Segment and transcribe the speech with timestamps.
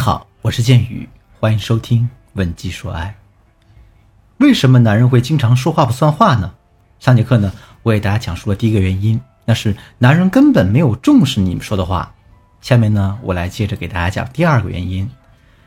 [0.00, 1.06] 好，我是剑宇，
[1.38, 3.14] 欢迎收听《问鸡说爱》。
[4.38, 6.54] 为什么男人会经常说话不算话呢？
[6.98, 12.14] 上节课呢，我给大家讲述了第一个原因，那是男人根本没有重视你们说的话。
[12.62, 15.06] 下面呢，我来接着给大家讲第二个原因，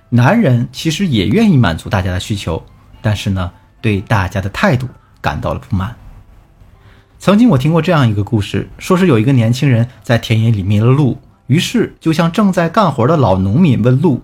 [0.09, 2.65] 男人其实也愿意满足大家的需求，
[3.03, 4.89] 但是呢，对大家的态度
[5.21, 5.95] 感到了不满。
[7.19, 11.19] 曾经我听过这样一个故事，说是有一个年轻人在田野里迷了路。
[11.47, 14.23] 于是，就向正在干活的老农民问路。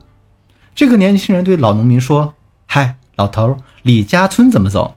[0.80, 4.96] 这个年轻人对老农民说：“嗨，老头，李家村怎么走？”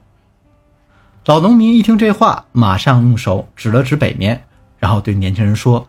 [1.27, 4.45] 老农民一听这话，马上用手指了指北面，
[4.79, 5.85] 然后对年轻人说：“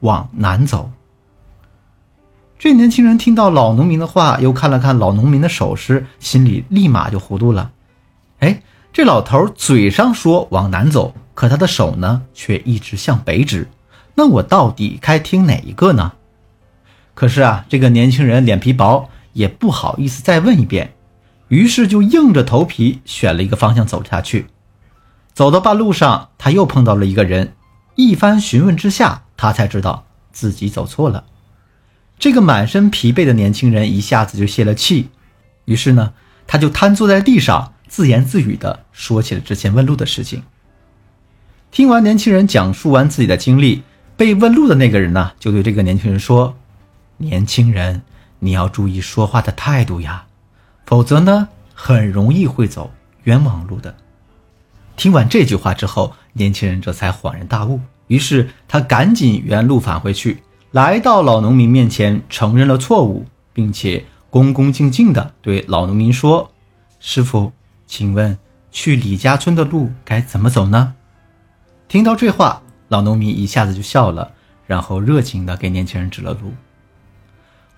[0.00, 0.90] 往南走。”
[2.60, 7.70] 这年轻人听到老农民的话，又看了看老农民的手势，心里立马就糊涂了。
[8.40, 8.60] 哎，
[8.92, 13.66] 这老头嘴上说往南走，可他的手呢，却一直向北指。
[14.14, 16.12] 那我到底该听哪一个呢？
[17.14, 20.94] 可是啊，这个年轻人脸皮薄，也不好意思再问一遍，
[21.48, 24.46] 于是就硬着头皮选了一个方向走下去。
[25.32, 27.54] 走到半路上，他又碰到了一个人，
[27.94, 31.24] 一番询问之下，他才知道自己走错了。
[32.18, 35.10] 这个满身疲惫的年轻人一下子就泄了气，
[35.66, 36.12] 于是呢，
[36.46, 40.42] 他就瘫坐在地上，自言自语地说起了之前问路的事情。
[41.70, 43.82] 听完年轻人讲述完自己的经历。
[44.16, 46.56] 被问路的那个人呢，就对这个年轻人说
[47.18, 48.02] ：“年轻人，
[48.38, 50.26] 你要注意说话的态度呀，
[50.86, 52.90] 否则呢，很容易会走
[53.24, 53.94] 冤枉路的。”
[54.96, 66.50] 听完这句话之后，年轻人这才恍然大悟，于是他赶紧原路返回去，来到老农民面前，承认了错误，并且恭恭敬敬地对老农民说
[67.00, 67.52] ：“师傅，
[67.86, 68.36] 请问
[68.70, 70.94] 去李家村的路该怎么走呢？”
[71.88, 72.62] 听到这话。
[72.90, 74.32] 老农民一下子就笑了，
[74.66, 76.54] 然后热情地给年轻人指了路。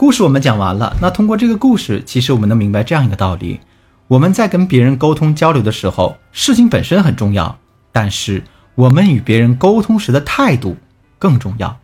[0.00, 3.60] 故事我们讲完了，那通过这个故事，其实我们能明白这样一个道理：
[4.08, 7.58] 我们在跟别人沟通交流的时候，事情本身很重要，
[7.92, 8.42] 但是
[8.76, 10.78] 我们与别人沟通时的态度
[11.18, 11.78] 更重要。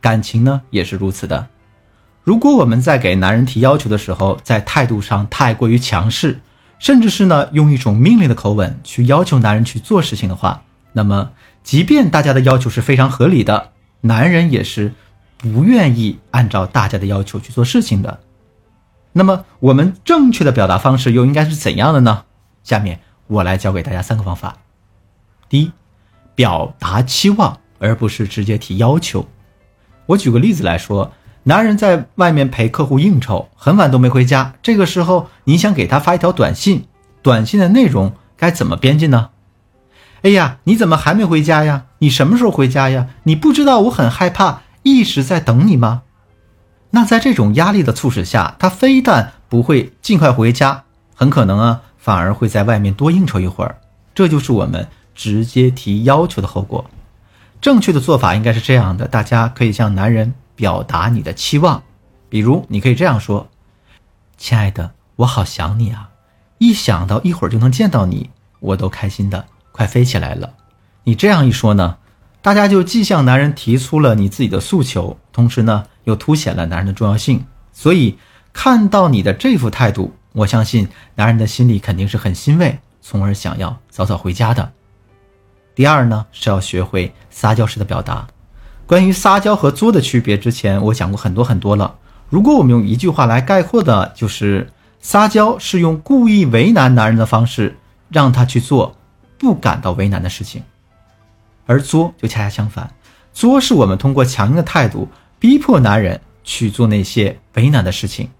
[0.00, 1.48] 感情呢也是如此的。
[2.22, 6.38] 如果我们在给男人提要求的时候，在态度上太过于强势，
[6.78, 10.62] 甚至是呢用一种命令的口吻去要求男人去做事情的话，
[10.92, 11.30] 那么。
[11.64, 13.70] 即便大家的要求是非常合理的，
[14.02, 14.92] 男人也是
[15.38, 18.20] 不愿意按照大家的要求去做事情的。
[19.12, 22.24] 那么，我们正确的表达方式又应该是怎样的呢？
[22.62, 24.58] 下面我来教给大家三个方法。
[25.48, 25.72] 第一，
[26.34, 29.26] 表达期望，而不是直接提要求。
[30.06, 31.12] 我举个例子来说，
[31.44, 36.86] 男人在外面陪客户应酬，很晚都没回家，这个时候你想给他发一条短信，
[37.22, 39.30] 短信的内容该怎么编辑呢？
[40.22, 41.86] 哎呀，你怎么还没回家呀？
[41.98, 43.08] 你什么时候回家呀？
[43.22, 46.02] 你不知道我很害怕，一直在等你吗？
[46.90, 50.84] 那在这种压力的促使下，他非但不会尽快回家，
[51.14, 53.78] 很可能啊，反而会在外面多应酬一会儿。
[54.14, 56.84] 这就是我们直接提要求的后果。
[57.60, 61.82] 正确的做法应该是这样的：大家可以向男人表达你的期望，
[62.28, 63.48] 比如你可以这样说
[64.38, 66.08] ：“亲爱的，我好想你啊！
[66.58, 70.54] 一想到一会儿就能见到你，我都开心的。”快飞起来了！
[71.04, 71.98] 你这样一说呢，
[72.40, 77.44] 大家就既向男人提出了你自己的诉求，同时呢又凸显了男人的重要性。
[77.72, 78.16] 所以
[78.52, 84.72] 看到你的这副态度，我相信男人的心里肯定是很欣慰，从而想要早早回家的。
[85.74, 88.26] 第二呢是要学会撒娇式的表达。
[88.86, 91.96] 关于撒娇和作的区别，之前我讲过很多很多了。
[92.28, 97.76] 如果我们用一句话来概括的，就是撒娇是用故意为难男人的方式，
[98.10, 98.94] 让他去做。
[99.38, 100.64] 不感到为难的事情，
[101.68, 102.90] 而作就恰恰相反，
[103.34, 105.06] 作是我们通过强硬的态度
[105.38, 108.30] 逼迫男人去做那些为难的事情。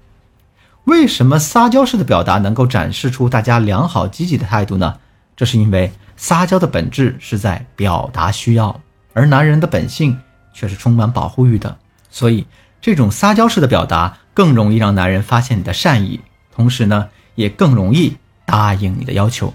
[0.85, 4.99] 为什么撒娇式的表达能够展示出大家良好积极的态度呢？
[5.37, 8.81] 这是因为撒娇的本质是在表达需要，
[9.13, 10.19] 而男人的本性
[10.55, 11.77] 却是充满保护欲的，
[12.11, 12.47] 所以
[12.81, 16.19] 这种撒娇式的表达更容易让男人发现你的善意，
[16.51, 18.17] 同时呢，也更容易
[18.47, 19.53] 答应你的要求。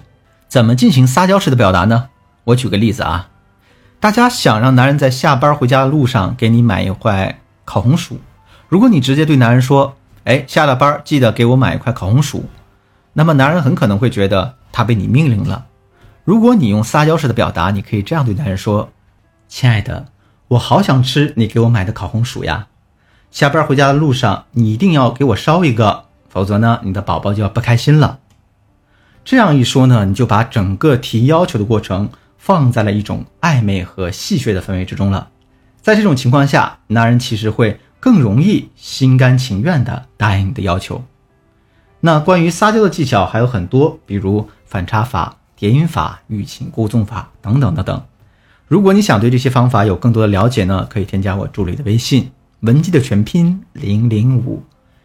[0.48, 2.08] 怎么进行撒娇式的表达呢？
[2.44, 3.28] 我举个例子啊，
[4.04, 8.18] 大家想让男人在下班回家的路上给你买一块烤红薯，
[8.68, 12.44] 如果你直接对男人说：“哎，下了班记得给我买一块烤红薯”，
[13.14, 15.64] 那么男人很可能会觉得他被你命令了。
[16.22, 18.90] 如果你用撒娇式的表达，你可以这样对男人说
[19.48, 20.08] ：“亲爱的，
[20.48, 22.66] 我好想吃你给我买的烤红薯呀，
[23.30, 28.18] 下班回家的路上你一定要给我捎一个，否则呢，你的宝宝就要不开心了。”
[29.24, 32.10] 这样一说呢，你就把整个提要求的过程
[32.44, 35.30] 放在了一种暧昧和戏谑的氛围之中了。
[35.80, 41.02] 在这种情况下，男人其实会更容易心甘情愿地答应你的要求。
[42.00, 48.02] 那关于撒娇的技巧还有很多，比如反差法、叠音法、欲擒故纵法等等等等。
[48.68, 52.30] 如果你想对这些方法有更多的了解呢，可以添加我助理的微信
[52.60, 54.62] 文姬的全拼零零五，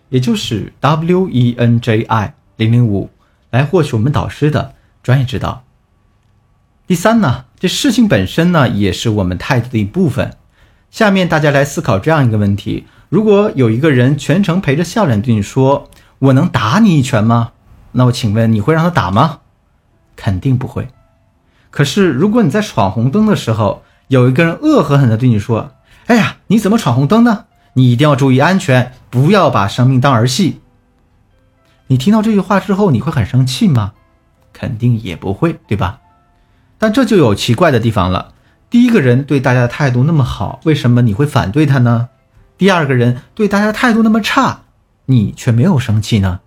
[0.09, 3.09] 也就是 W E N J I 零零五，
[3.51, 5.63] 来获取我们导师的专业指导。
[6.89, 10.35] 第三呢，这事情本身呢也是我们态度的一部分。
[10.89, 15.87] 下面大家来思考这样一个问题：如果有一个人全程陪着笑脸对你说
[16.17, 17.51] “我能打你一拳吗？”
[17.93, 19.41] 那我请问你会让他打吗？
[20.15, 20.87] 肯定不会。
[21.69, 25.73] 可是，如果你在闯红灯的时候，有一个人恶狠狠地对你说
[26.07, 27.45] ：“哎呀，你怎么闯红灯呢？
[27.73, 30.61] 你一定要注意安全，不要把生命当儿戏。”
[31.85, 33.93] 你听到这句话之后，你会很生气吗？
[34.51, 35.99] 肯定也不会，对吧？
[36.79, 38.33] 但这就有奇怪的地方了。
[38.71, 42.09] 第一个人对大家的态度那么好，为什么你会反对他呢？
[42.57, 44.61] 第二个人对大家态度那么差，
[45.05, 46.39] 你却没有生气呢？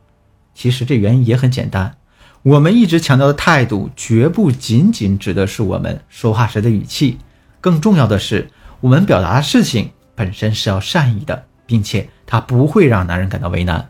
[0.54, 1.94] 其实这原因也很简单。
[2.42, 7.18] 我们一直强调的态度，绝不仅仅指的是我们说话时的语气，
[7.60, 8.50] 更重要的是，
[8.80, 13.88] 我们表达的事情本身是要善意的，并且它不会让男人感到为难。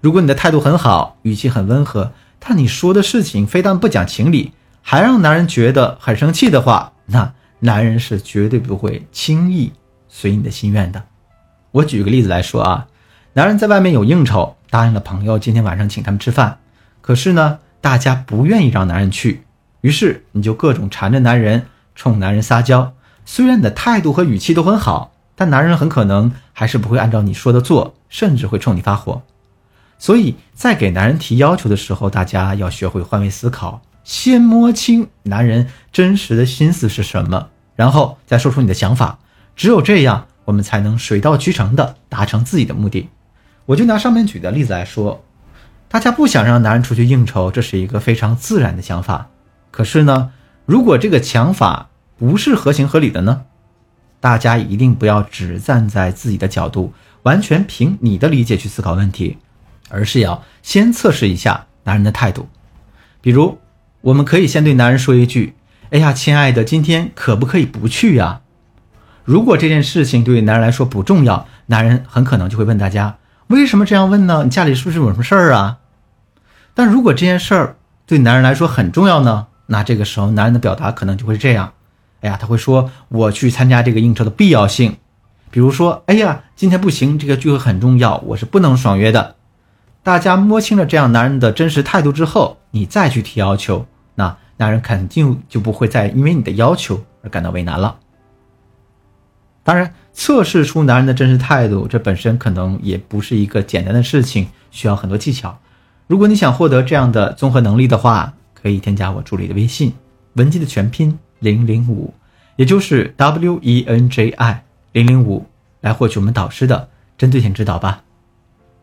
[0.00, 4.52] 如果你的态度很好，语气很温和，但你说的事情非但不讲情理，
[4.88, 9.72] 还让男人觉得很生气的话，那男人是绝对不会轻易
[10.08, 11.02] 随你的心愿的。
[11.72, 12.86] 我举个例子来说啊，
[13.32, 16.60] 男人在外面有应酬，答应了朋友今天晚上请他们吃饭，
[17.00, 17.58] 可是呢？
[17.80, 19.42] 大家不愿意让男人去，
[19.80, 21.66] 于是你就各种缠着男人，
[21.96, 22.94] 冲男人撒娇。
[23.24, 29.20] 虽然你的态度和语气都很好，但男人很可能还是不会按照你说的做，甚至会冲你发火。
[29.98, 39.18] 所以在给男人提要求的时候，大家要学会换位思考，先摸清男人真实的心思是什么，然后再说出你的想法。
[39.56, 43.08] 只有这样，我们才能水到渠成的达成自己的目的。
[43.64, 45.24] 我就拿上面举的例子来说。
[45.88, 49.28] 大家不想让男人出去应酬，这是一个非常自然的想法。
[49.72, 50.30] 可是呢，
[50.66, 53.42] 如果这个想法不是合情合理的呢？
[54.20, 56.92] 大家一定不要只站在自己的角度，
[57.24, 59.38] 完全凭你的理解去思考问题，
[59.88, 62.48] 而是要先测试一下男人的态度。
[63.20, 63.58] 比如，
[64.06, 65.54] 我们可以先对男人说一句
[65.90, 68.40] ：“哎呀，亲爱的，今天可不可以不去呀？”
[69.24, 73.16] 如果这件事情对于男人来说不重要，男人很可能就会问大家。
[73.48, 74.44] 为什么这样问呢？
[74.44, 75.78] 你家里是不是有什么事儿啊？
[76.72, 77.76] 但如果这件事儿
[78.06, 79.48] 对男人来说很重要呢？
[79.66, 81.72] 那这个时候男人的表达可能就会这样：
[82.20, 84.98] 哎呀，他会说我去参加这个应酬的必要性。
[85.50, 89.34] 比如说，哎呀，今天不行，这个聚会很重要，我是不能爽约的。
[90.04, 93.84] 大家摸清了这样男人的真实态度之后，你再去提要求，
[94.16, 97.96] 那男人肯定就不会再因为你的要求而感到为难了。
[99.62, 99.94] 当然。
[100.18, 105.58] 测试出男人的真实态度，这本身可能也不是一个简单的事情，需要很多技巧。
[106.06, 109.92] 如果你想获得这样的综合能力的话，可以添加我助理的微信，
[110.32, 112.14] 文姬的全拼零零五，
[112.56, 115.44] 也就是 W E N J I 零零五，
[115.82, 118.02] 来获取我们导师的针对性指导吧。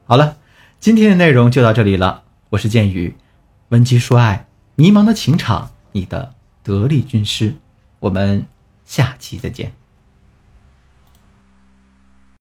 [0.05, 0.37] 好了，
[0.79, 2.21] 今天的内容就到这里了。
[2.51, 3.15] 我是剑宇，
[3.69, 4.45] 文姬说爱，
[4.75, 6.33] 迷茫的情场，你的
[6.63, 7.55] 得力军师。
[7.99, 8.45] 我们
[8.85, 9.73] 下期再见。